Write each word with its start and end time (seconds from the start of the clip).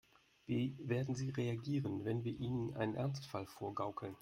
Wie 0.47 0.75
werden 0.79 1.13
sie 1.13 1.29
reagieren, 1.29 2.03
wenn 2.05 2.23
wir 2.23 2.33
ihnen 2.39 2.73
einen 2.73 2.95
Ernstfall 2.95 3.45
vorgaukeln? 3.45 4.15